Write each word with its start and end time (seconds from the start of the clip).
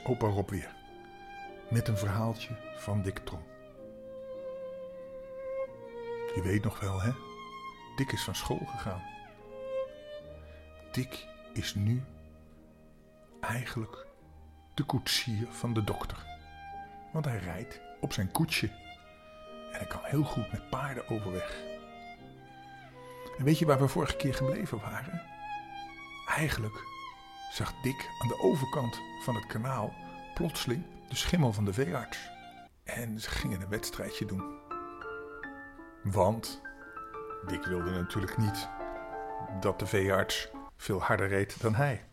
is 0.00 0.06
opa 0.06 0.26
Rob 0.26 0.50
weer. 0.50 0.74
Met 1.70 1.88
een 1.88 1.96
verhaaltje 1.98 2.56
van 2.76 3.02
Dick 3.02 3.18
Trom. 3.18 3.42
Je 6.34 6.40
weet 6.42 6.64
nog 6.64 6.80
wel, 6.80 7.00
hè? 7.00 7.10
Dick 7.96 8.12
is 8.12 8.24
van 8.24 8.34
school 8.34 8.66
gegaan. 8.66 9.02
Dick 10.92 11.26
is 11.52 11.74
nu 11.74 12.02
eigenlijk 13.40 14.06
de 14.74 14.82
koetsier 14.82 15.46
van 15.50 15.72
de 15.72 15.84
dokter. 15.84 16.26
Want 17.12 17.24
hij 17.24 17.38
rijdt 17.38 17.80
op 18.00 18.12
zijn 18.12 18.30
koetsje. 18.30 18.66
En 19.72 19.78
hij 19.78 19.86
kan 19.86 20.00
heel 20.04 20.24
goed 20.24 20.52
met 20.52 20.70
paarden 20.70 21.08
overweg. 21.08 21.62
En 23.38 23.44
weet 23.44 23.58
je 23.58 23.66
waar 23.66 23.80
we 23.80 23.88
vorige 23.88 24.16
keer 24.16 24.34
gebleven 24.34 24.80
waren? 24.80 25.22
Eigenlijk 26.26 26.84
zag 27.50 27.74
Dick 27.82 28.10
aan 28.18 28.28
de 28.28 28.38
overkant 28.38 29.00
van 29.22 29.34
het 29.34 29.46
kanaal 29.46 29.94
plotseling 30.34 30.84
de 31.08 31.16
schimmel 31.16 31.52
van 31.52 31.64
de 31.64 31.72
veearts. 31.72 32.30
En 32.84 33.20
ze 33.20 33.30
gingen 33.30 33.60
een 33.60 33.68
wedstrijdje 33.68 34.24
doen. 34.24 34.58
Want 36.02 36.60
Dick 37.46 37.64
wilde 37.64 37.90
natuurlijk 37.90 38.36
niet 38.36 38.68
dat 39.60 39.78
de 39.78 39.86
veearts 39.86 40.48
veel 40.76 41.02
harder 41.02 41.28
reed 41.28 41.60
dan 41.60 41.74
hij. 41.74 42.04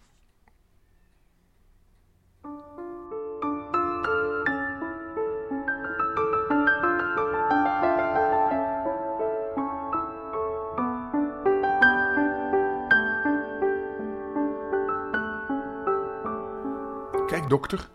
Dokter. 17.47 17.89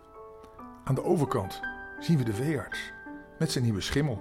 Aan 0.84 0.94
de 0.94 1.04
overkant 1.04 1.60
zien 1.98 2.18
we 2.18 2.24
de 2.24 2.34
veearts 2.34 2.92
met 3.38 3.52
zijn 3.52 3.64
nieuwe 3.64 3.80
schimmel. 3.80 4.20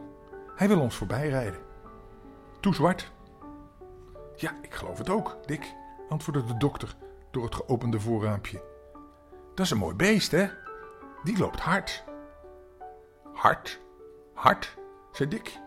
Hij 0.55 0.67
wil 0.67 0.79
ons 0.79 0.95
voorbij 0.95 1.29
rijden. 1.29 1.59
Toe 2.59 2.73
zwart. 2.73 3.11
Ja, 4.35 4.55
ik 4.61 4.73
geloof 4.73 4.97
het 4.97 5.09
ook, 5.09 5.37
Dick, 5.45 5.73
antwoordde 6.09 6.45
de 6.45 6.57
dokter 6.57 6.95
door 7.31 7.43
het 7.43 7.55
geopende 7.55 7.99
voorraampje. 7.99 8.63
Dat 9.55 9.65
is 9.65 9.71
een 9.71 9.77
mooi 9.77 9.95
beest, 9.95 10.31
hè? 10.31 10.47
Die 11.23 11.37
loopt 11.37 11.59
hard. 11.59 12.03
Hard? 13.33 13.81
Hard? 14.33 14.77
zei 15.11 15.29
Dick. 15.29 15.59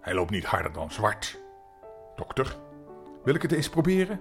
Hij 0.00 0.14
loopt 0.14 0.30
niet 0.30 0.44
harder 0.44 0.72
dan 0.72 0.90
zwart. 0.90 1.40
Dokter, 2.16 2.56
wil 3.24 3.34
ik 3.34 3.42
het 3.42 3.52
eens 3.52 3.68
proberen? 3.68 4.20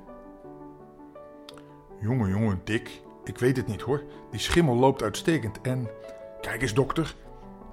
Jongen, 1.99 2.29
jongen, 2.29 2.61
Dick, 2.63 3.01
ik 3.23 3.37
weet 3.37 3.57
het 3.57 3.67
niet 3.67 3.81
hoor. 3.81 4.03
Die 4.31 4.39
schimmel 4.39 4.75
loopt 4.75 5.03
uitstekend 5.03 5.61
en... 5.61 5.89
Kijk 6.41 6.61
eens, 6.61 6.73
dokter, 6.73 7.15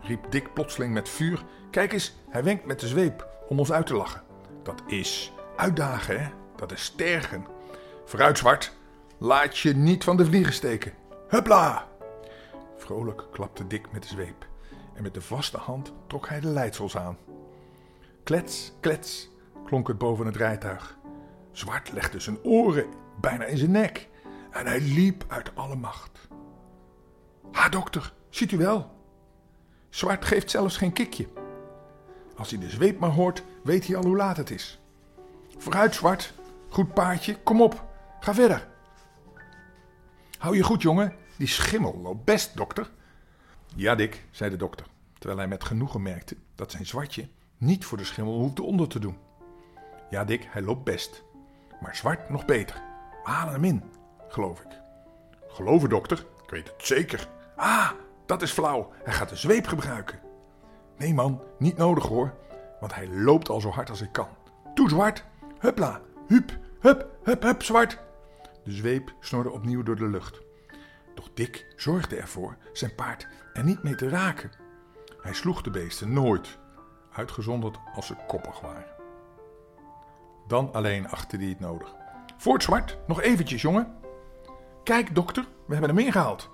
riep 0.01 0.31
Dick 0.31 0.53
plotseling 0.55 0.93
met 0.93 1.09
vuur. 1.09 1.45
Kijk 1.71 1.93
eens, 1.93 2.17
hij 2.29 2.45
wenkt 2.45 2.65
met 2.65 2.81
de 2.81 2.89
zweep 2.89 3.29
om 3.49 3.59
ons 3.59 3.73
uit 3.73 3.87
te 3.87 3.95
lachen. 3.95 4.23
Dat 4.63 4.83
is 4.87 5.33
uitdagen, 5.57 6.21
hè? 6.21 6.29
Dat 6.57 6.73
is 6.73 6.85
stergen. 6.85 7.47
Vooruit, 8.05 8.39
zwart. 8.39 8.77
Laat 9.19 9.59
je 9.59 9.77
niet 9.77 10.05
van 10.05 10.17
de 10.17 10.25
vliegen 10.25 10.53
steken. 10.53 10.93
Hupla! 11.29 11.89
Vrolijk 12.77 13.25
klapte 13.33 13.67
Dick 13.67 13.93
met 13.93 14.03
de 14.03 14.09
zweep. 14.09 14.47
En 14.95 15.03
met 15.03 15.15
de 15.15 15.21
vaste 15.21 15.59
hand 15.59 15.93
trok 16.07 16.29
hij 16.29 16.41
de 16.41 16.49
leidsels 16.49 16.97
aan. 16.97 17.17
Klets, 18.23 18.73
klets, 18.81 19.31
klonk 19.65 19.89
het 19.89 19.99
boven 19.99 20.27
het 20.27 20.37
rijtuig. 20.37 20.99
Zwart 21.53 21.93
legde 21.93 22.21
zijn 22.21 22.45
oren 22.45 22.87
bijna 23.21 23.45
in 23.45 23.59
zijn 23.59 23.71
nek. 23.71 24.08
En 24.51 24.67
hij 24.67 24.81
liep 24.81 25.25
uit 25.29 25.51
alle 25.55 25.77
macht. 25.77 26.29
Ha, 27.53 27.69
dokter, 27.69 28.13
ziet 28.29 28.53
u 28.53 28.57
wel? 28.57 28.97
Zwart 29.89 30.25
geeft 30.25 30.51
zelfs 30.51 30.77
geen 30.77 30.93
kikje. 30.93 31.29
Als 32.37 32.51
hij 32.51 32.59
de 32.59 32.71
zweep 32.71 32.99
maar 32.99 33.11
hoort, 33.11 33.43
weet 33.63 33.87
hij 33.87 33.97
al 33.97 34.05
hoe 34.05 34.17
laat 34.17 34.37
het 34.37 34.51
is. 34.51 34.81
Vooruit, 35.57 35.95
Zwart. 35.95 36.35
Goed 36.69 36.95
paardje, 36.95 37.39
kom 37.43 37.63
op. 37.63 37.85
Ga 38.21 38.35
verder. 38.35 38.69
Hou 40.39 40.57
je 40.57 40.63
goed, 40.63 40.83
jongen. 40.83 41.15
Die 41.37 41.47
schimmel 41.47 41.99
loopt 42.03 42.25
best, 42.25 42.57
dokter. 42.57 42.91
Ja, 43.75 43.95
Dick, 43.95 44.25
zei 44.31 44.51
de 44.51 44.57
dokter, 44.57 44.87
terwijl 45.19 45.39
hij 45.39 45.49
met 45.49 45.65
genoegen 45.65 46.03
merkte 46.03 46.37
dat 46.55 46.71
zijn 46.71 46.87
zwartje 46.87 47.29
niet 47.57 47.85
voor 47.85 47.99
de 47.99 48.05
schimmel 48.05 48.39
hoefde 48.39 48.63
onder 48.63 48.89
te 48.89 48.99
doen. 48.99 49.19
Ja, 50.11 50.25
Dick, 50.25 50.47
hij 50.51 50.63
loopt 50.63 50.85
best. 50.85 51.23
Maar 51.81 51.97
zwart 51.97 52.29
nog 52.29 52.45
beter. 52.45 52.83
We 53.25 53.31
halen 53.31 53.53
hem 53.53 53.65
in, 53.65 53.83
geloof 54.29 54.61
ik. 54.61 54.81
Geloven, 55.49 55.89
dokter? 55.89 56.19
Ik 56.45 56.51
weet 56.51 56.69
het 56.69 56.87
zeker. 56.87 57.29
Ah, 57.57 57.91
dat 58.27 58.43
is 58.43 58.51
flauw. 58.51 58.93
Hij 59.05 59.13
gaat 59.13 59.29
de 59.29 59.37
zweep 59.37 59.67
gebruiken. 59.67 60.21
Nee, 60.97 61.15
man, 61.15 61.43
niet 61.59 61.77
nodig 61.77 62.07
hoor. 62.07 62.35
Want 62.81 62.95
hij 62.95 63.09
loopt 63.09 63.49
al 63.49 63.61
zo 63.61 63.71
hard 63.71 63.91
als 63.91 64.01
ik 64.01 64.13
kan. 64.13 64.29
Toe, 64.75 64.89
zwart. 64.89 65.25
Hupla. 65.59 66.01
Hup, 66.27 66.59
hup, 66.81 67.07
hup, 67.23 67.43
hup, 67.43 67.63
zwart. 67.63 67.99
De 68.65 68.73
zweep 68.73 69.15
snorde 69.21 69.51
opnieuw 69.51 69.83
door 69.83 69.97
de 69.97 70.09
lucht. 70.09 70.41
Doch 71.15 71.29
Dick 71.35 71.67
zorgde 71.77 72.17
ervoor 72.17 72.57
zijn 72.73 72.95
paard 72.95 73.29
er 73.53 73.65
niet 73.65 73.83
mee 73.83 73.95
te 73.95 74.09
raken. 74.09 74.51
Hij 75.21 75.35
sloeg 75.35 75.63
de 75.63 75.71
beesten 75.71 76.13
nooit, 76.13 76.59
uitgezonderd 77.13 77.79
als 77.95 78.07
ze 78.07 78.15
koppig 78.27 78.61
waren. 78.61 78.87
Dan 80.47 80.73
alleen 80.73 81.09
achtte 81.09 81.37
hij 81.37 81.47
het 81.47 81.61
nodig. 81.61 81.95
Voort, 82.37 82.63
zwart, 82.63 82.99
nog 83.07 83.21
eventjes, 83.21 83.63
jongen. 83.63 83.97
Kijk, 84.89 85.15
dokter, 85.15 85.47
we 85.67 85.73
hebben 85.75 85.97
hem 85.97 86.05
ingehaald. 86.05 86.51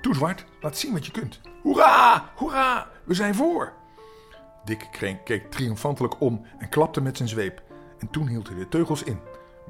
Toe, 0.00 0.14
zwart, 0.14 0.44
laat 0.60 0.76
zien 0.76 0.92
wat 0.92 1.06
je 1.06 1.12
kunt. 1.12 1.40
Hoera, 1.62 2.30
hoera, 2.34 2.90
we 3.04 3.14
zijn 3.14 3.34
voor. 3.34 3.72
Dick 4.64 5.18
keek 5.24 5.50
triomfantelijk 5.50 6.20
om 6.20 6.46
en 6.58 6.68
klapte 6.68 7.00
met 7.00 7.16
zijn 7.16 7.28
zweep. 7.28 7.62
En 7.98 8.10
toen 8.10 8.26
hield 8.26 8.48
hij 8.48 8.56
de 8.56 8.68
teugels 8.68 9.02
in. 9.02 9.20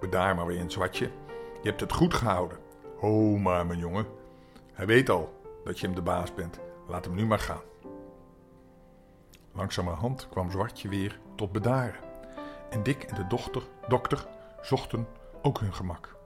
Bedaar 0.01 0.35
maar 0.35 0.47
weer 0.47 0.61
een 0.61 0.71
zwartje. 0.71 1.11
Je 1.63 1.69
hebt 1.69 1.81
het 1.81 1.93
goed 1.93 2.15
gehouden. 2.15 2.59
Ho 2.99 3.39
maar, 3.39 3.67
mijn 3.67 3.79
jongen. 3.79 4.07
Hij 4.73 4.87
weet 4.87 5.11
al 5.11 5.41
dat 5.65 5.81
je 5.81 5.87
hem 5.87 5.95
de 5.95 6.03
baas 6.03 6.35
bent. 6.35 6.59
Laat 6.89 7.05
hem 7.05 7.15
nu 7.15 7.27
maar 7.27 7.39
gaan. 7.39 7.63
Langzamerhand 9.53 10.29
kwam 10.29 10.51
Zwartje 10.51 10.89
weer 10.89 11.21
tot 11.37 11.53
bedaren. 11.53 12.01
En 12.71 12.83
Dick 12.83 13.03
en 13.03 13.15
de 13.15 13.27
dochter, 13.27 13.63
dokter 13.89 14.27
zochten 14.61 15.07
ook 15.43 15.61
hun 15.61 15.75
gemak. 15.75 16.19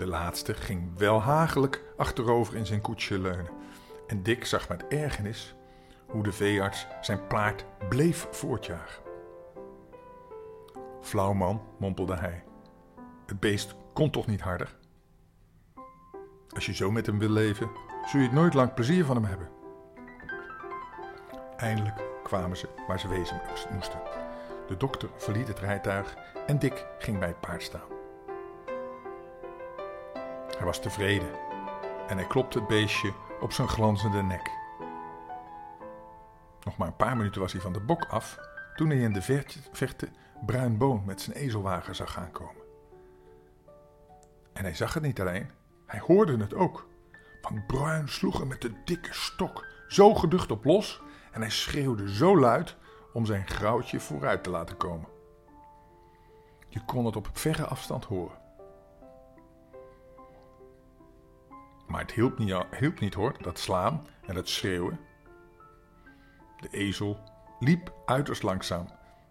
De 0.00 0.06
laatste 0.06 0.54
ging 0.54 0.98
wel 0.98 1.20
hagelijk 1.20 1.82
achterover 1.96 2.56
in 2.56 2.66
zijn 2.66 2.80
koetsje 2.80 3.18
leunen. 3.18 3.50
En 4.06 4.22
Dick 4.22 4.44
zag 4.44 4.68
met 4.68 4.86
ergernis 4.86 5.54
hoe 6.06 6.22
de 6.22 6.32
veearts 6.32 6.86
zijn 7.00 7.26
paard 7.26 7.64
bleef 7.88 8.28
voortjagen. 8.30 9.02
Flauw 11.00 11.32
man, 11.32 11.62
mompelde 11.78 12.16
hij. 12.16 12.44
Het 13.26 13.40
beest 13.40 13.74
kon 13.92 14.10
toch 14.10 14.26
niet 14.26 14.40
harder? 14.40 14.76
Als 16.48 16.66
je 16.66 16.74
zo 16.74 16.90
met 16.90 17.06
hem 17.06 17.18
wil 17.18 17.30
leven, 17.30 17.70
zul 18.06 18.20
je 18.20 18.26
het 18.26 18.34
nooit 18.34 18.54
lang 18.54 18.74
plezier 18.74 19.04
van 19.04 19.16
hem 19.16 19.24
hebben. 19.24 19.48
Eindelijk 21.56 22.02
kwamen 22.22 22.56
ze 22.56 22.68
waar 22.86 23.00
ze 23.00 23.08
wezen 23.08 23.40
moesten. 23.72 24.00
De 24.66 24.76
dokter 24.76 25.08
verliet 25.16 25.48
het 25.48 25.58
rijtuig 25.58 26.16
en 26.46 26.58
Dick 26.58 26.86
ging 26.98 27.18
bij 27.18 27.28
het 27.28 27.40
paard 27.40 27.62
staan. 27.62 27.99
Hij 30.60 30.68
was 30.68 30.80
tevreden 30.80 31.30
en 32.08 32.16
hij 32.16 32.26
klopte 32.26 32.58
het 32.58 32.68
beestje 32.68 33.12
op 33.40 33.52
zijn 33.52 33.68
glanzende 33.68 34.22
nek. 34.22 34.50
Nog 36.64 36.76
maar 36.76 36.86
een 36.86 36.96
paar 36.96 37.16
minuten 37.16 37.40
was 37.40 37.52
hij 37.52 37.60
van 37.60 37.72
de 37.72 37.80
bok 37.80 38.04
af 38.04 38.38
toen 38.74 38.90
hij 38.90 38.98
in 38.98 39.12
de 39.12 39.22
verte 39.72 40.08
Bruin 40.46 40.78
Boon 40.78 41.02
met 41.04 41.20
zijn 41.20 41.36
ezelwagen 41.36 41.94
zag 41.94 42.18
aankomen. 42.18 42.62
En 44.52 44.62
hij 44.62 44.74
zag 44.74 44.94
het 44.94 45.02
niet 45.02 45.20
alleen, 45.20 45.50
hij 45.86 46.00
hoorde 46.00 46.36
het 46.36 46.54
ook. 46.54 46.88
Want 47.40 47.66
Bruin 47.66 48.08
sloeg 48.08 48.38
hem 48.38 48.48
met 48.48 48.60
de 48.60 48.72
dikke 48.84 49.14
stok 49.14 49.66
zo 49.88 50.14
geducht 50.14 50.50
op 50.50 50.64
los 50.64 51.02
en 51.32 51.40
hij 51.40 51.50
schreeuwde 51.50 52.14
zo 52.14 52.38
luid 52.38 52.76
om 53.12 53.26
zijn 53.26 53.46
grauwtje 53.46 54.00
vooruit 54.00 54.42
te 54.42 54.50
laten 54.50 54.76
komen. 54.76 55.08
Je 56.68 56.84
kon 56.84 57.04
het 57.04 57.16
op 57.16 57.28
verre 57.32 57.66
afstand 57.66 58.04
horen. 58.04 58.39
Maar 61.90 62.00
het 62.00 62.12
hielp 62.12 62.38
niet, 62.38 62.54
hielp 62.78 63.00
niet 63.00 63.14
hoor, 63.14 63.34
dat 63.40 63.58
slaan 63.58 64.06
en 64.26 64.34
dat 64.34 64.48
schreeuwen. 64.48 65.00
De 66.60 66.68
ezel 66.70 67.18
liep 67.58 67.92
uiterst 68.06 68.42
langzaam 68.42 68.86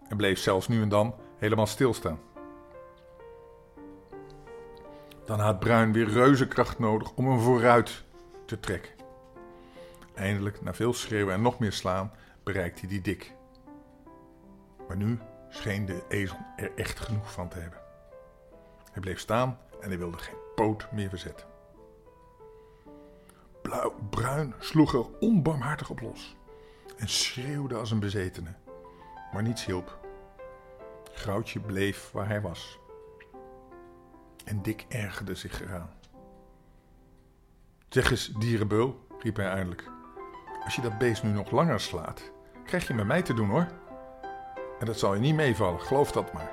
en 0.08 0.16
bleef 0.16 0.38
zelfs 0.38 0.68
nu 0.68 0.82
en 0.82 0.88
dan 0.88 1.14
helemaal 1.38 1.66
stilstaan. 1.66 2.18
Dan 5.24 5.38
had 5.38 5.60
Bruin 5.60 5.92
weer 5.92 6.08
reuzenkracht 6.08 6.78
nodig 6.78 7.12
om 7.14 7.28
hem 7.28 7.40
vooruit 7.40 8.04
te 8.46 8.60
trekken. 8.60 8.92
Eindelijk, 10.14 10.62
na 10.62 10.74
veel 10.74 10.92
schreeuwen 10.92 11.34
en 11.34 11.42
nog 11.42 11.58
meer 11.58 11.72
slaan, 11.72 12.12
bereikte 12.42 12.80
hij 12.80 12.88
die 12.88 13.00
dik. 13.00 13.34
Maar 14.88 14.96
nu 14.96 15.18
scheen 15.48 15.86
de 15.86 16.02
ezel 16.08 16.38
er 16.56 16.72
echt 16.74 17.00
genoeg 17.00 17.32
van 17.32 17.48
te 17.48 17.58
hebben. 17.58 17.78
Hij 18.92 19.00
bleef 19.00 19.18
staan 19.18 19.58
en 19.80 19.88
hij 19.88 19.98
wilde 19.98 20.18
geen 20.18 20.38
poot 20.54 20.92
meer 20.92 21.08
verzetten. 21.08 21.49
Blauw, 23.70 23.94
bruin 24.10 24.54
sloeg 24.58 24.94
er 24.94 25.18
onbarmhartig 25.20 25.90
op 25.90 26.00
los 26.00 26.36
en 26.96 27.08
schreeuwde 27.08 27.74
als 27.74 27.90
een 27.90 28.00
bezetene. 28.00 28.54
Maar 29.32 29.42
niets 29.42 29.64
hielp. 29.64 29.98
Groutje 31.12 31.60
bleef 31.60 32.10
waar 32.12 32.28
hij 32.28 32.40
was. 32.40 32.78
En 34.44 34.62
Dick 34.62 34.86
ergerde 34.88 35.34
zich 35.34 35.62
eraan. 35.62 35.90
Zeg 37.88 38.10
eens, 38.10 38.26
dierenbeul, 38.38 39.06
riep 39.18 39.36
hij 39.36 39.48
eindelijk. 39.48 39.90
Als 40.64 40.74
je 40.74 40.82
dat 40.82 40.98
beest 40.98 41.22
nu 41.22 41.30
nog 41.30 41.50
langer 41.50 41.80
slaat, 41.80 42.30
krijg 42.64 42.86
je 42.86 42.94
met 42.94 43.06
mij 43.06 43.22
te 43.22 43.34
doen 43.34 43.48
hoor. 43.48 43.68
En 44.78 44.86
dat 44.86 44.98
zal 44.98 45.14
je 45.14 45.20
niet 45.20 45.34
meevallen, 45.34 45.80
geloof 45.80 46.12
dat 46.12 46.32
maar. 46.32 46.50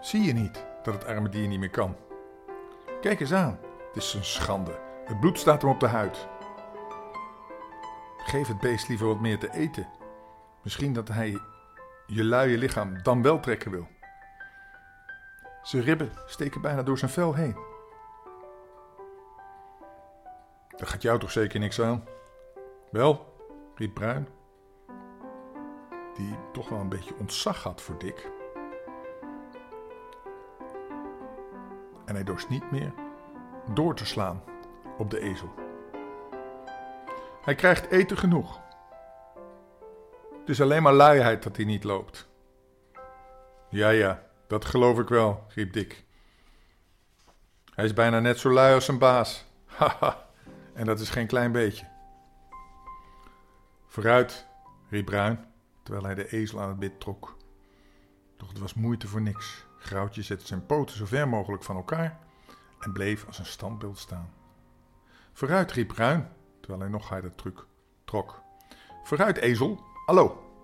Zie 0.00 0.22
je 0.22 0.32
niet 0.32 0.64
dat 0.82 0.94
het 0.94 1.04
arme 1.04 1.28
dier 1.28 1.48
niet 1.48 1.60
meer 1.60 1.70
kan? 1.70 1.96
Kijk 3.00 3.20
eens 3.20 3.32
aan, 3.32 3.58
het 3.86 4.02
is 4.02 4.14
een 4.14 4.24
schande. 4.24 4.81
Het 5.04 5.20
bloed 5.20 5.38
staat 5.38 5.62
hem 5.62 5.70
op 5.70 5.80
de 5.80 5.86
huid. 5.86 6.28
Geef 8.16 8.48
het 8.48 8.60
beest 8.60 8.88
liever 8.88 9.06
wat 9.06 9.20
meer 9.20 9.38
te 9.38 9.52
eten. 9.52 9.88
Misschien 10.62 10.92
dat 10.92 11.08
hij 11.08 11.40
je 12.06 12.24
luie 12.24 12.58
lichaam 12.58 13.02
dan 13.02 13.22
wel 13.22 13.40
trekken 13.40 13.70
wil. 13.70 13.88
Zijn 15.62 15.82
ribben 15.82 16.12
steken 16.26 16.60
bijna 16.60 16.82
door 16.82 16.98
zijn 16.98 17.10
vel 17.10 17.34
heen. 17.34 17.56
Dat 20.76 20.88
gaat 20.88 21.02
jou 21.02 21.18
toch 21.18 21.30
zeker 21.30 21.60
niks 21.60 21.80
aan? 21.80 22.04
Wel, 22.90 23.36
riep 23.74 23.94
Bruin, 23.94 24.28
die 26.14 26.36
toch 26.52 26.68
wel 26.68 26.78
een 26.78 26.88
beetje 26.88 27.14
ontzag 27.18 27.62
had 27.62 27.82
voor 27.82 27.98
Dick. 27.98 28.30
En 32.04 32.14
hij 32.14 32.24
dorst 32.24 32.48
niet 32.48 32.70
meer 32.70 32.92
door 33.74 33.94
te 33.94 34.06
slaan 34.06 34.42
op 35.02 35.10
de 35.10 35.20
ezel. 35.20 35.54
Hij 37.42 37.54
krijgt 37.54 37.90
eten 37.90 38.16
genoeg. 38.16 38.60
Het 40.40 40.48
is 40.48 40.60
alleen 40.60 40.82
maar 40.82 40.92
luiheid 40.92 41.42
dat 41.42 41.56
hij 41.56 41.64
niet 41.64 41.84
loopt. 41.84 42.28
Ja, 43.68 43.88
ja, 43.88 44.22
dat 44.46 44.64
geloof 44.64 44.98
ik 44.98 45.08
wel, 45.08 45.44
riep 45.48 45.72
Dick. 45.72 46.04
Hij 47.74 47.84
is 47.84 47.92
bijna 47.92 48.20
net 48.20 48.38
zo 48.38 48.50
lui 48.50 48.74
als 48.74 48.84
zijn 48.84 48.98
baas. 48.98 49.44
Haha, 49.76 50.26
en 50.74 50.86
dat 50.86 51.00
is 51.00 51.10
geen 51.10 51.26
klein 51.26 51.52
beetje. 51.52 51.86
Vooruit, 53.86 54.46
riep 54.88 55.04
Bruin, 55.04 55.44
terwijl 55.82 56.04
hij 56.04 56.14
de 56.14 56.32
ezel 56.32 56.60
aan 56.60 56.68
het 56.68 56.78
bit 56.78 57.00
trok. 57.00 57.36
Doch 58.36 58.48
het 58.48 58.58
was 58.58 58.74
moeite 58.74 59.06
voor 59.08 59.22
niks. 59.22 59.64
Groutje 59.78 60.22
zette 60.22 60.46
zijn 60.46 60.66
poten 60.66 60.96
zo 60.96 61.06
ver 61.06 61.28
mogelijk 61.28 61.62
van 61.62 61.76
elkaar 61.76 62.18
en 62.80 62.92
bleef 62.92 63.26
als 63.26 63.38
een 63.38 63.46
standbeeld 63.46 63.98
staan. 63.98 64.40
Vooruit, 65.32 65.72
riep 65.72 65.88
Bruin, 65.88 66.28
terwijl 66.60 66.80
hij 66.80 66.90
nog 66.90 67.08
harder 67.08 67.34
truc 67.34 67.66
trok. 68.04 68.42
Vooruit, 69.04 69.36
ezel, 69.36 69.80
hallo! 70.06 70.54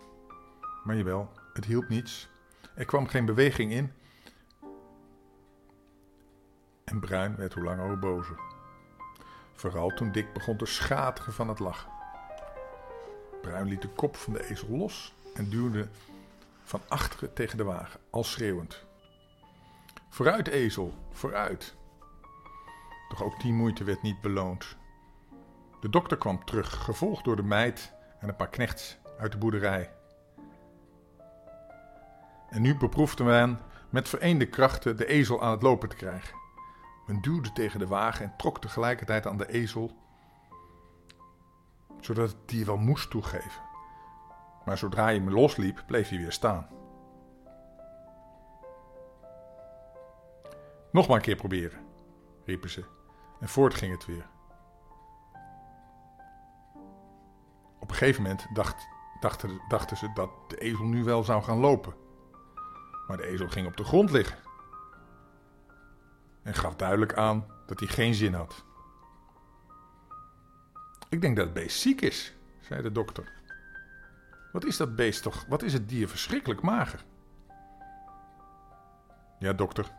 Maar 0.85 0.97
jawel, 0.97 1.31
het 1.53 1.65
hielp 1.65 1.89
niets. 1.89 2.29
Er 2.75 2.85
kwam 2.85 3.07
geen 3.07 3.25
beweging 3.25 3.73
in. 3.73 3.93
En 6.85 7.01
Bruin 7.01 7.37
werd 7.37 7.55
hoe 7.55 7.65
langer 7.65 7.87
hoe 7.87 7.97
bozer. 7.97 8.39
Vooral 9.55 9.89
toen 9.89 10.13
Dick 10.13 10.33
begon 10.33 10.57
te 10.57 10.67
schateren 10.67 11.33
van 11.33 11.49
het 11.49 11.59
lachen. 11.59 11.91
Bruin 13.41 13.69
liet 13.69 13.83
de 13.83 13.89
kop 13.89 14.17
van 14.17 14.33
de 14.33 14.51
ezel 14.51 14.69
los 14.69 15.15
en 15.35 15.51
duwde 15.51 15.89
van 16.63 16.81
achteren 16.89 17.33
tegen 17.33 17.57
de 17.57 17.65
wagen, 17.65 18.01
al 18.11 18.25
schreeuwend. 18.25 18.85
Vooruit, 20.09 20.49
ezel, 20.49 20.95
vooruit! 21.13 21.77
Doch 23.09 23.23
ook 23.23 23.41
die 23.41 23.53
moeite 23.53 23.85
werd 23.85 24.03
niet 24.03 24.21
beloond. 24.21 24.77
De 25.81 25.89
dokter 25.89 26.17
kwam 26.17 26.45
terug, 26.45 26.85
gevolgd 26.85 27.25
door 27.25 27.37
de 27.37 27.43
meid 27.43 27.93
en 28.21 28.29
een 28.29 28.37
paar 28.37 28.49
knechts 28.49 28.99
uit 29.19 29.33
de 29.33 29.39
boerderij. 29.39 29.91
En 32.51 32.63
nu 32.63 32.77
beproefden 32.77 33.27
men 33.27 33.61
met 33.91 34.09
vereende 34.09 34.47
krachten 34.47 34.97
de 34.97 35.07
ezel 35.07 35.43
aan 35.43 35.51
het 35.51 35.63
lopen 35.63 35.89
te 35.89 35.97
krijgen. 35.97 36.37
Men 37.07 37.21
duwde 37.21 37.53
tegen 37.53 37.79
de 37.79 37.87
wagen 37.87 38.25
en 38.25 38.35
trok 38.37 38.61
tegelijkertijd 38.61 39.27
aan 39.27 39.37
de 39.37 39.49
ezel, 39.49 39.97
zodat 42.01 42.29
het 42.29 42.49
dier 42.49 42.67
wel 42.67 42.77
moest 42.77 43.11
toegeven. 43.11 43.63
Maar 44.65 44.79
zodra 44.79 45.09
je 45.09 45.21
me 45.21 45.31
losliep, 45.31 45.83
bleef 45.87 46.09
hij 46.09 46.19
weer 46.19 46.33
staan. 46.33 46.69
Nog 50.93 51.07
maar 51.07 51.17
een 51.17 51.23
keer 51.23 51.37
proberen, 51.37 51.81
riepen 52.45 52.71
ze, 52.71 52.85
en 53.41 53.49
voort 53.49 53.75
ging 53.75 53.93
het 53.93 54.07
weer. 54.07 54.27
Op 57.79 57.91
een 57.91 57.97
gegeven 57.97 58.23
moment 58.23 58.47
dacht, 58.53 58.89
dachten, 59.21 59.61
dachten 59.69 59.97
ze 59.97 60.11
dat 60.15 60.31
de 60.49 60.59
ezel 60.59 60.85
nu 60.85 61.05
wel 61.05 61.25
zou 61.25 61.43
gaan 61.43 61.59
lopen. 61.59 61.95
Maar 63.07 63.17
de 63.17 63.27
ezel 63.27 63.49
ging 63.49 63.67
op 63.67 63.77
de 63.77 63.85
grond 63.85 64.11
liggen. 64.11 64.39
En 66.43 66.55
gaf 66.55 66.77
duidelijk 66.77 67.15
aan 67.15 67.47
dat 67.67 67.79
hij 67.79 67.89
geen 67.89 68.15
zin 68.15 68.35
had. 68.35 68.65
Ik 71.09 71.21
denk 71.21 71.37
dat 71.37 71.45
het 71.45 71.55
beest 71.55 71.81
ziek 71.81 72.01
is, 72.01 72.35
zei 72.61 72.83
de 72.83 72.93
dokter. 72.93 73.33
Wat 74.53 74.65
is 74.65 74.77
dat 74.77 74.97
beest 74.97 75.23
toch? 75.23 75.45
Wat 75.49 75.63
is 75.63 75.73
het 75.73 75.89
dier 75.89 76.09
verschrikkelijk 76.09 76.61
mager? 76.61 77.05
Ja, 79.39 79.53
dokter, 79.53 79.93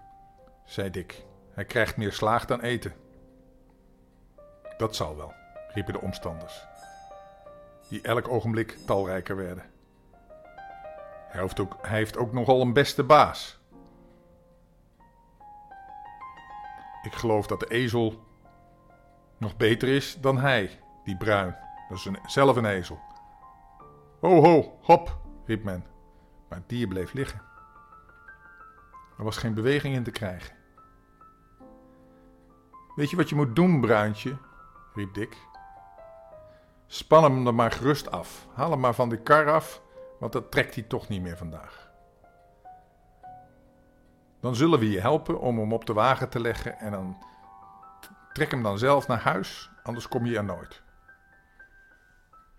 zei 0.65 0.89
Dick. 0.89 1.25
Hij 1.51 1.65
krijgt 1.65 1.97
meer 1.97 2.13
slaag 2.13 2.45
dan 2.45 2.61
eten. 2.61 2.93
Dat 4.79 4.95
zal 4.95 5.15
wel, 5.15 5.33
riepen 5.73 5.93
de 5.93 6.01
omstanders, 6.01 6.67
die 7.87 8.01
elk 8.01 8.27
ogenblik 8.27 8.77
talrijker 8.85 9.35
werden. 9.35 9.63
Hij 11.27 11.41
heeft 11.41 11.59
ook, 11.59 11.77
hij 11.81 11.97
heeft 11.97 12.31
nogal 12.31 12.61
een 12.61 12.73
beste 12.73 13.03
baas. 13.03 13.59
Ik 17.01 17.13
geloof 17.13 17.47
dat 17.47 17.59
de 17.59 17.69
ezel 17.69 18.23
nog 19.37 19.57
beter 19.57 19.87
is 19.87 20.17
dan 20.21 20.37
hij, 20.37 20.79
die 21.03 21.17
bruin. 21.17 21.57
Dat 21.89 21.97
is 21.97 22.05
een, 22.05 22.19
zelf 22.25 22.55
een 22.55 22.65
ezel. 22.65 22.99
Ho, 24.19 24.41
ho, 24.41 24.79
hop, 24.81 25.17
riep 25.45 25.63
men. 25.63 25.85
Maar 26.49 26.57
het 26.57 26.69
dier 26.69 26.87
bleef 26.87 27.13
liggen. 27.13 27.41
Er 29.17 29.23
was 29.23 29.37
geen 29.37 29.53
beweging 29.53 29.95
in 29.95 30.03
te 30.03 30.11
krijgen. 30.11 30.55
Weet 32.95 33.09
je 33.09 33.15
wat 33.15 33.29
je 33.29 33.35
moet 33.35 33.55
doen, 33.55 33.81
bruintje? 33.81 34.47
Riep 34.93 35.13
Dick. 35.13 35.37
Span 36.87 37.23
hem 37.23 37.43
dan 37.43 37.55
maar 37.55 37.71
gerust 37.71 38.11
af. 38.11 38.47
Haal 38.53 38.71
hem 38.71 38.79
maar 38.79 38.93
van 38.93 39.09
de 39.09 39.17
kar 39.17 39.51
af 39.51 39.81
want 40.19 40.33
dat 40.33 40.51
trekt 40.51 40.75
hij 40.75 40.83
toch 40.83 41.07
niet 41.07 41.21
meer 41.21 41.37
vandaag. 41.37 41.89
Dan 44.39 44.55
zullen 44.55 44.79
we 44.79 44.89
je 44.89 44.99
helpen 44.99 45.39
om 45.39 45.59
hem 45.59 45.73
op 45.73 45.85
de 45.85 45.93
wagen 45.93 46.29
te 46.29 46.39
leggen 46.39 46.79
en 46.79 46.91
dan 46.91 47.17
trek 48.33 48.51
hem 48.51 48.63
dan 48.63 48.77
zelf 48.77 49.07
naar 49.07 49.19
huis, 49.19 49.71
anders 49.83 50.07
kom 50.07 50.25
je 50.25 50.37
er 50.37 50.43
nooit. 50.43 50.81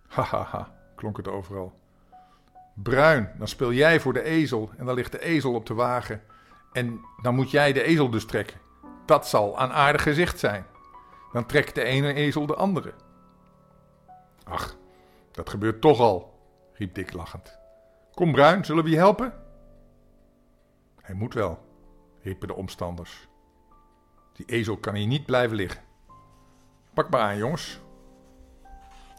Hahaha, 0.09 0.45
ha, 0.45 0.59
ha, 0.59 0.73
klonk 0.95 1.17
het 1.17 1.29
overal. 1.29 1.73
Bruin, 2.75 3.33
dan 3.39 3.49
speel 3.49 3.73
jij 3.73 4.01
voor 4.01 4.13
de 4.13 4.23
ezel 4.23 4.71
en 4.77 4.87
dan 4.87 4.95
ligt 4.95 5.13
de 5.13 5.23
ezel 5.23 5.55
op 5.55 5.67
de 5.67 5.75
wagen 5.75 6.23
en 6.73 7.01
dan 7.23 7.35
moet 7.35 7.51
jij 7.51 7.73
de 7.73 7.83
ezel 7.83 8.11
dus 8.11 8.27
trekken. 8.27 8.61
Dat 9.07 9.29
zal 9.29 9.61
een 9.61 9.73
aardig 9.73 10.03
gezicht 10.03 10.39
zijn. 10.39 10.67
Dan 11.33 11.47
trekt 11.47 11.75
de 11.75 11.85
ene 11.85 12.13
ezel 12.13 12.47
de 12.47 12.55
andere. 12.55 12.95
Ach, 14.45 14.77
dat 15.31 15.51
gebeurt 15.51 15.81
toch 15.81 16.01
al, 16.01 16.39
riep 16.73 16.95
Dick 16.95 17.13
lachend. 17.13 17.59
Kom 18.15 18.33
Bruin, 18.33 18.65
zullen 18.65 18.85
we 18.85 18.91
je 18.91 18.97
helpen? 18.97 19.33
Hij 21.01 21.15
moet 21.15 21.35
wel, 21.35 21.59
riepen 22.23 22.49
de 22.49 22.55
omstanders. 22.55 23.29
Die 24.33 24.47
ezel 24.47 24.77
kan 24.77 24.95
hier 24.95 25.07
niet 25.07 25.27
blijven 25.27 25.57
liggen. 25.57 25.83
Pak 26.95 27.11
maar 27.11 27.21
aan, 27.21 27.37
jongens. 27.37 27.81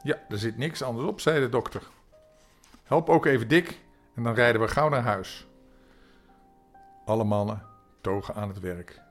Ja, 0.04 0.18
er 0.30 0.38
zit 0.38 0.58
niks 0.58 0.82
anders 0.82 1.08
op, 1.08 1.20
zei 1.20 1.40
de 1.40 1.50
dokter. 1.50 1.88
Help 2.84 3.10
ook 3.10 3.26
even 3.26 3.48
Dick 3.48 3.80
en 4.16 4.24
dan 4.24 4.34
rijden 4.34 4.62
we 4.62 4.68
gauw 4.68 4.90
naar 4.90 5.02
huis. 5.02 5.48
Alle 7.06 7.24
mannen 7.24 7.66
togen 8.02 8.36
aan 8.36 8.48
het 8.48 8.60
werk. 8.60 9.02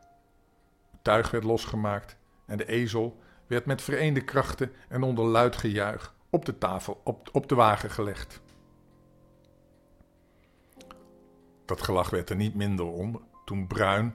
Het 0.90 1.04
tuig 1.04 1.30
werd 1.30 1.44
losgemaakt 1.44 2.16
en 2.50 2.56
de 2.56 2.66
ezel 2.66 3.18
werd 3.46 3.66
met 3.66 3.82
vereende 3.82 4.24
krachten 4.24 4.72
en 4.88 5.02
onder 5.02 5.24
luid 5.24 5.56
gejuich 5.56 6.14
op 6.30 6.44
de 6.44 6.58
tafel, 6.58 7.00
op, 7.04 7.28
op 7.32 7.48
de 7.48 7.54
wagen 7.54 7.90
gelegd. 7.90 8.40
Dat 11.64 11.82
gelach 11.82 12.10
werd 12.10 12.30
er 12.30 12.36
niet 12.36 12.54
minder 12.54 12.86
om 12.86 13.28
toen 13.44 13.66
Bruin 13.66 14.14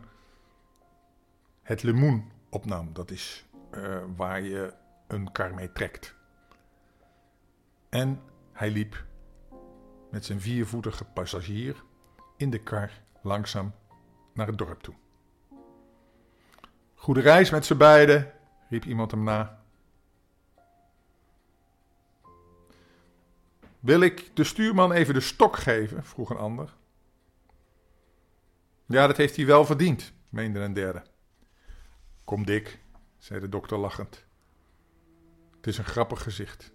het 1.62 1.84
lemoen 1.84 2.32
opnam. 2.50 2.94
Dat 2.94 3.12
is 3.12 3.46
uh, 3.72 4.04
waar 4.15 4.42
je 4.42 4.74
een 5.08 5.32
kar 5.32 5.54
mee 5.54 5.72
trekt. 5.72 6.15
En 7.89 8.22
hij 8.51 8.70
liep 8.70 9.06
met 10.12 10.25
zijn 10.25 10.42
viervoetige 10.42 11.06
passagier 11.06 11.84
in 12.38 12.50
de 12.50 12.60
kar 12.60 12.92
langzaam 13.22 13.74
naar 14.34 14.48
het 14.48 14.58
dorp 14.58 14.82
toe. 14.82 14.96
Goede 17.05 17.21
reis 17.21 17.50
met 17.50 17.65
z'n 17.65 17.77
beiden, 17.77 18.31
riep 18.69 18.85
iemand 18.85 19.12
hem 19.12 19.24
na. 19.24 19.63
Wil 23.79 24.01
ik 24.01 24.31
de 24.33 24.43
stuurman 24.43 24.91
even 24.91 25.13
de 25.13 25.19
stok 25.19 25.55
geven? 25.55 26.03
vroeg 26.03 26.29
een 26.29 26.38
ander. 26.38 26.74
Ja, 28.85 29.07
dat 29.07 29.17
heeft 29.17 29.35
hij 29.35 29.45
wel 29.45 29.65
verdiend, 29.65 30.13
meende 30.29 30.59
een 30.59 30.74
derde. 30.74 31.03
Kom, 32.24 32.45
Dick, 32.45 32.79
zei 33.17 33.39
de 33.39 33.50
dokter 33.50 33.77
lachend. 33.77 34.25
Het 35.55 35.67
is 35.67 35.77
een 35.77 35.85
grappig 35.85 36.24
gezicht. 36.24 36.71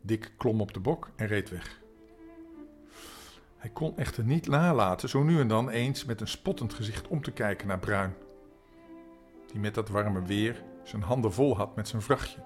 Dick 0.00 0.32
klom 0.36 0.60
op 0.60 0.74
de 0.74 0.80
bok 0.80 1.10
en 1.16 1.26
reed 1.26 1.50
weg. 1.50 1.80
Hij 3.56 3.70
kon 3.70 3.96
echter 3.96 4.24
niet 4.24 4.46
nalaten 4.46 5.08
zo 5.08 5.22
nu 5.22 5.40
en 5.40 5.48
dan 5.48 5.70
eens 5.70 6.04
met 6.04 6.20
een 6.20 6.28
spottend 6.28 6.74
gezicht 6.74 7.08
om 7.08 7.22
te 7.22 7.32
kijken 7.32 7.66
naar 7.66 7.78
Bruin, 7.78 8.14
die 9.52 9.60
met 9.60 9.74
dat 9.74 9.88
warme 9.88 10.22
weer 10.22 10.64
zijn 10.82 11.02
handen 11.02 11.32
vol 11.32 11.56
had 11.56 11.76
met 11.76 11.88
zijn 11.88 12.02
vrachtje. 12.02 12.40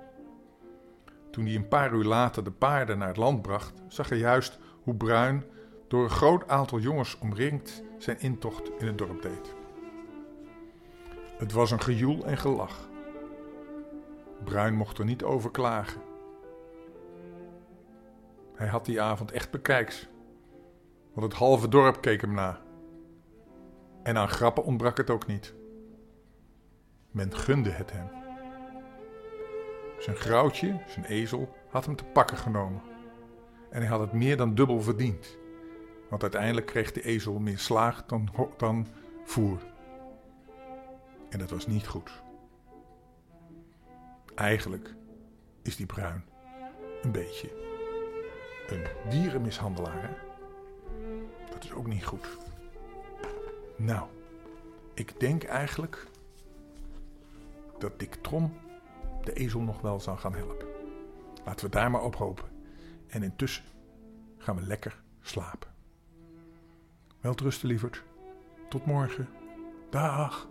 Toen 1.30 1.46
hij 1.46 1.54
een 1.54 1.68
paar 1.68 1.92
uur 1.92 2.04
later 2.04 2.44
de 2.44 2.50
paarden 2.50 2.98
naar 2.98 3.08
het 3.08 3.16
land 3.16 3.42
bracht, 3.42 3.82
zag 3.88 4.08
hij 4.08 4.18
juist 4.18 4.58
hoe 4.82 4.94
Bruin 4.94 5.44
door 5.88 6.04
een 6.04 6.10
groot 6.10 6.48
aantal 6.48 6.78
jongens 6.78 7.18
omringd 7.18 7.82
zijn 7.98 8.20
intocht 8.20 8.70
in 8.78 8.86
het 8.86 8.98
dorp 8.98 9.22
deed. 9.22 9.54
Het 11.38 11.52
was 11.52 11.70
een 11.70 11.80
gejoel 11.80 12.24
en 12.24 12.36
gelach. 12.38 12.88
Bruin 14.44 14.74
mocht 14.74 14.98
er 14.98 15.04
niet 15.04 15.22
over 15.22 15.50
klagen. 15.50 16.00
Hij 18.54 18.68
had 18.68 18.84
die 18.84 19.00
avond 19.00 19.30
echt 19.30 19.50
bekijks, 19.50 20.08
want 21.12 21.32
het 21.32 21.40
halve 21.40 21.68
dorp 21.68 22.00
keek 22.00 22.20
hem 22.20 22.34
na. 22.34 22.60
En 24.02 24.16
aan 24.16 24.28
grappen 24.28 24.64
ontbrak 24.64 24.96
het 24.96 25.10
ook 25.10 25.26
niet. 25.26 25.54
Men 27.12 27.34
gunde 27.36 27.70
het 27.70 27.92
hem. 27.92 28.08
Zijn 29.98 30.16
grauwtje, 30.16 30.80
zijn 30.86 31.04
ezel, 31.04 31.56
had 31.68 31.84
hem 31.84 31.96
te 31.96 32.04
pakken 32.04 32.36
genomen. 32.36 32.82
En 33.70 33.80
hij 33.80 33.90
had 33.90 34.00
het 34.00 34.12
meer 34.12 34.36
dan 34.36 34.54
dubbel 34.54 34.82
verdiend. 34.82 35.38
Want 36.08 36.22
uiteindelijk 36.22 36.66
kreeg 36.66 36.92
de 36.92 37.02
ezel 37.02 37.38
meer 37.38 37.58
slaag 37.58 38.06
dan, 38.06 38.28
dan 38.56 38.86
voer. 39.24 39.58
En 41.28 41.38
dat 41.38 41.50
was 41.50 41.66
niet 41.66 41.86
goed. 41.86 42.22
Eigenlijk 44.34 44.94
is 45.62 45.76
die 45.76 45.86
bruin 45.86 46.24
een 47.02 47.12
beetje 47.12 47.50
een 48.66 48.86
dierenmishandelaar. 49.08 50.18
Dat 51.50 51.64
is 51.64 51.72
ook 51.72 51.86
niet 51.86 52.04
goed. 52.04 52.36
Nou, 53.76 54.08
ik 54.94 55.20
denk 55.20 55.42
eigenlijk 55.42 56.06
dat 57.82 57.98
Dick 57.98 58.14
Trom 58.14 58.52
de 59.24 59.32
ezel 59.32 59.60
nog 59.60 59.80
wel 59.80 60.00
zou 60.00 60.18
gaan 60.18 60.34
helpen. 60.34 60.66
Laten 61.44 61.64
we 61.64 61.70
daar 61.70 61.90
maar 61.90 62.02
op 62.02 62.16
hopen. 62.16 62.44
En 63.06 63.22
intussen 63.22 63.64
gaan 64.38 64.56
we 64.56 64.62
lekker 64.62 65.02
slapen. 65.20 65.70
Welterusten, 67.20 67.68
lieverd. 67.68 68.02
Tot 68.68 68.86
morgen. 68.86 69.28
Dag. 69.90 70.48